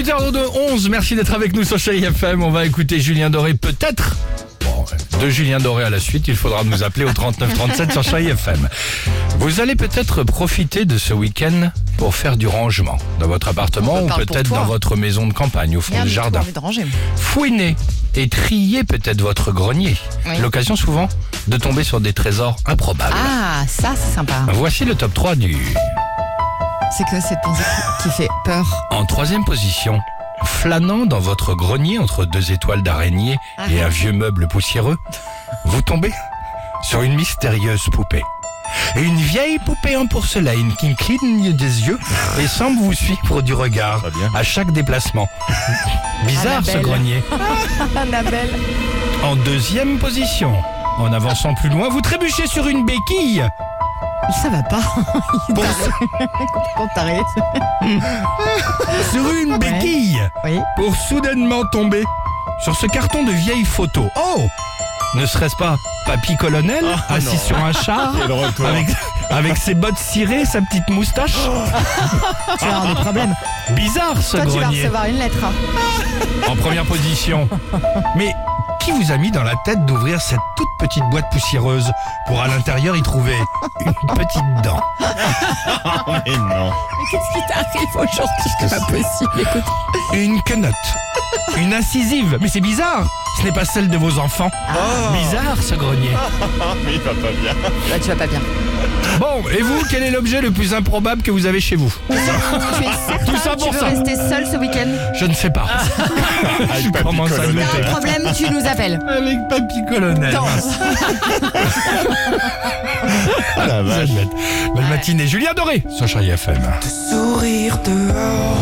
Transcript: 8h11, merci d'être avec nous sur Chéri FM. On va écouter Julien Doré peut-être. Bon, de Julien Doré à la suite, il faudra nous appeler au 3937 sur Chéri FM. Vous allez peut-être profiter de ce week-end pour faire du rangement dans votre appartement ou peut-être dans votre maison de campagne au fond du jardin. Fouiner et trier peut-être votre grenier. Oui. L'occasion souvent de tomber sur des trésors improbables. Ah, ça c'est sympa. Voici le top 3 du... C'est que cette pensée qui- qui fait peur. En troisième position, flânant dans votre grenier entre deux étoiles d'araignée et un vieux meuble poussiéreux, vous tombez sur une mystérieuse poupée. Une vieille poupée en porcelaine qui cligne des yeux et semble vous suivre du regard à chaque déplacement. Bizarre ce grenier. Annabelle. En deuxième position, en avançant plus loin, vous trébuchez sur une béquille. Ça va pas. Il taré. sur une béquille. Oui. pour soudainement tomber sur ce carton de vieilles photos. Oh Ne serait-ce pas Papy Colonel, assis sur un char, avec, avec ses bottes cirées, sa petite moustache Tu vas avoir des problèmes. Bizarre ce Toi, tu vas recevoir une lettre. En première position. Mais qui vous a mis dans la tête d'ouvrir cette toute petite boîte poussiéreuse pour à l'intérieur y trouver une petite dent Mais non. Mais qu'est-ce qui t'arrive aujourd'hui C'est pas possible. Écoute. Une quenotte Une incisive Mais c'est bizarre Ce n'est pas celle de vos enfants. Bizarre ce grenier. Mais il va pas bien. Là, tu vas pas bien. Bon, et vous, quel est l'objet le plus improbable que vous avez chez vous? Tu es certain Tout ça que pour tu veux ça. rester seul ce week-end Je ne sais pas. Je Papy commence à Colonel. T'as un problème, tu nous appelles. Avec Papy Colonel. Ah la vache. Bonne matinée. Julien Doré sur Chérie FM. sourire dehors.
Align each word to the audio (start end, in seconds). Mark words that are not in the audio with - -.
8h11, 0.00 0.88
merci 0.88 1.14
d'être 1.14 1.34
avec 1.34 1.52
nous 1.52 1.62
sur 1.62 1.78
Chéri 1.78 2.02
FM. 2.02 2.42
On 2.42 2.50
va 2.50 2.64
écouter 2.64 2.98
Julien 3.00 3.28
Doré 3.28 3.52
peut-être. 3.52 4.16
Bon, 4.64 4.86
de 5.20 5.28
Julien 5.28 5.58
Doré 5.58 5.84
à 5.84 5.90
la 5.90 6.00
suite, 6.00 6.26
il 6.26 6.36
faudra 6.36 6.64
nous 6.64 6.82
appeler 6.82 7.04
au 7.04 7.12
3937 7.12 7.92
sur 7.92 8.02
Chéri 8.02 8.28
FM. 8.28 8.66
Vous 9.40 9.60
allez 9.60 9.76
peut-être 9.76 10.22
profiter 10.22 10.86
de 10.86 10.96
ce 10.96 11.12
week-end 11.12 11.70
pour 11.98 12.14
faire 12.14 12.38
du 12.38 12.46
rangement 12.46 12.96
dans 13.18 13.28
votre 13.28 13.48
appartement 13.48 14.02
ou 14.02 14.06
peut-être 14.06 14.48
dans 14.48 14.64
votre 14.64 14.96
maison 14.96 15.26
de 15.26 15.34
campagne 15.34 15.76
au 15.76 15.82
fond 15.82 16.02
du 16.02 16.08
jardin. 16.08 16.40
Fouiner 17.16 17.76
et 18.14 18.26
trier 18.30 18.84
peut-être 18.84 19.20
votre 19.20 19.52
grenier. 19.52 19.98
Oui. 20.24 20.38
L'occasion 20.40 20.76
souvent 20.76 21.10
de 21.46 21.58
tomber 21.58 21.84
sur 21.84 22.00
des 22.00 22.14
trésors 22.14 22.56
improbables. 22.64 23.14
Ah, 23.14 23.64
ça 23.68 23.90
c'est 23.96 24.14
sympa. 24.14 24.46
Voici 24.54 24.86
le 24.86 24.94
top 24.94 25.12
3 25.12 25.34
du... 25.36 25.58
C'est 26.96 27.04
que 27.04 27.20
cette 27.20 27.40
pensée 27.42 27.62
qui- 28.02 28.08
qui 28.08 28.14
fait 28.16 28.28
peur. 28.44 28.66
En 28.90 29.04
troisième 29.04 29.44
position, 29.44 30.00
flânant 30.44 31.06
dans 31.06 31.20
votre 31.20 31.54
grenier 31.54 31.98
entre 31.98 32.24
deux 32.24 32.52
étoiles 32.52 32.82
d'araignée 32.82 33.38
et 33.70 33.80
un 33.82 33.88
vieux 33.88 34.12
meuble 34.12 34.48
poussiéreux, 34.48 34.98
vous 35.66 35.82
tombez 35.82 36.12
sur 36.82 37.02
une 37.02 37.14
mystérieuse 37.14 37.84
poupée. 37.92 38.22
Une 38.96 39.16
vieille 39.16 39.58
poupée 39.60 39.96
en 39.96 40.06
porcelaine 40.06 40.72
qui 40.78 40.94
cligne 40.94 41.52
des 41.52 41.86
yeux 41.86 41.98
et 42.38 42.46
semble 42.46 42.78
vous 42.80 42.92
suivre 42.94 43.42
du 43.42 43.52
regard 43.52 44.04
à 44.34 44.42
chaque 44.42 44.72
déplacement. 44.72 45.28
Bizarre 46.26 46.64
ce 46.64 46.78
grenier. 46.78 47.22
Annabelle. 47.96 48.54
En 49.22 49.36
deuxième 49.36 49.98
position, 49.98 50.54
en 50.98 51.12
avançant 51.12 51.54
plus 51.54 51.68
loin, 51.68 51.88
vous 51.88 52.00
trébuchez 52.00 52.46
sur 52.46 52.66
une 52.68 52.84
béquille. 52.86 53.44
Ça 54.42 54.48
va 54.48 54.62
pas. 54.62 54.80
Il 55.48 55.54
taré. 56.94 57.20
sur 59.12 59.30
une 59.32 59.58
béquille. 59.58 60.20
Oui. 60.44 60.60
pour 60.76 60.94
soudainement 60.94 61.64
tomber 61.72 62.04
sur 62.62 62.76
ce 62.76 62.86
carton 62.86 63.24
de 63.24 63.32
vieilles 63.32 63.64
photos. 63.64 64.08
Oh 64.16 64.40
Ne 65.14 65.26
serait-ce 65.26 65.56
pas 65.56 65.76
Papy 66.06 66.36
Colonel, 66.36 66.84
assis 67.08 67.38
sur 67.38 67.58
un 67.58 67.72
char, 67.72 68.14
avec, 68.66 68.88
avec 69.30 69.56
ses 69.56 69.74
bottes 69.74 69.98
cirées, 69.98 70.44
sa 70.44 70.60
petite 70.60 70.88
moustache 70.90 71.34
Tu 72.58 72.64
vas 72.64 72.76
avoir 72.76 72.94
des 72.94 73.00
problèmes. 73.00 73.34
Bizarre 73.70 74.20
ce 74.20 74.36
Toi, 74.38 74.46
tu 74.52 74.58
vas 74.58 74.68
recevoir 74.68 75.04
une 75.06 75.18
lettre. 75.18 75.44
En 76.48 76.56
première 76.56 76.84
position. 76.84 77.48
Mais 78.16 78.34
qui 78.92 79.04
vous 79.04 79.12
a 79.12 79.16
mis 79.18 79.30
dans 79.30 79.42
la 79.42 79.54
tête 79.64 79.84
d'ouvrir 79.86 80.20
cette 80.20 80.38
toute 80.56 80.68
petite 80.78 81.02
boîte 81.10 81.24
poussiéreuse 81.30 81.90
pour 82.26 82.40
à 82.40 82.48
l'intérieur 82.48 82.96
y 82.96 83.02
trouver 83.02 83.36
une 83.84 83.92
petite 84.14 84.42
dent 84.64 84.80
Mais 84.98 86.36
non. 86.36 86.70
Mais 86.70 87.04
qu'est-ce 87.10 87.38
qui 87.38 87.46
t'arrive 87.48 87.88
aujourd'hui 87.96 88.52
C'est 88.60 88.70
pas 88.70 88.86
possible. 88.86 89.40
Écoute. 89.40 89.64
Une 90.14 90.42
quenotte 90.42 90.74
Une 91.56 91.72
incisive 91.74 92.38
Mais 92.40 92.48
c'est 92.48 92.60
bizarre 92.60 93.04
Ce 93.38 93.44
n'est 93.44 93.52
pas 93.52 93.64
celle 93.64 93.88
de 93.88 93.96
vos 93.96 94.18
enfants. 94.18 94.50
Bizarre 95.12 95.62
ce 95.62 95.74
grenier. 95.74 96.10
Mais 96.84 96.94
il 96.94 97.00
va 97.00 97.10
pas 97.10 97.32
bien. 97.40 97.52
Là, 97.90 97.98
tu 98.00 98.08
vas 98.08 98.16
pas 98.16 98.26
bien. 98.26 98.40
Bon, 99.18 99.42
et 99.50 99.62
vous, 99.62 99.82
quel 99.90 100.02
est 100.02 100.10
l'objet 100.10 100.40
le 100.40 100.50
plus 100.50 100.72
improbable 100.74 101.22
que 101.22 101.30
vous 101.30 101.46
avez 101.46 101.60
chez 101.60 101.76
vous? 101.76 101.92
Tu 102.08 102.14
es 102.16 102.18
certain 103.06 103.24
Tout 103.26 103.36
ça 103.36 103.50
que 103.50 103.56
pour 103.56 103.68
tu 103.68 103.74
veux 103.74 103.80
ça. 103.80 103.86
rester 103.86 104.16
seul 104.16 104.46
ce 104.46 104.56
week-end 104.56 104.88
Je 105.18 105.26
ne 105.26 105.34
sais 105.34 105.50
pas. 105.50 105.66
Je 106.82 106.88
Papy 106.90 107.04
commence 107.04 107.32
à 107.32 107.36
Colonel. 107.36 107.66
T'as 107.70 107.78
un 107.78 107.90
problème, 107.90 108.32
tu 108.36 108.50
nous 108.50 108.66
appelles. 108.66 108.98
Avec 109.08 109.38
Papy 109.48 109.84
Colonel. 109.88 110.34
Ah 113.56 113.66
la 113.66 113.82
vache. 113.82 114.10
Bonne 114.74 114.88
matinée. 114.88 115.26
Julien 115.26 115.52
Doré 115.54 115.82
sur 115.88 116.06
Chérie 116.06 116.30
FM. 116.30 116.60
sourire 116.82 117.78
dehors. 117.84 118.56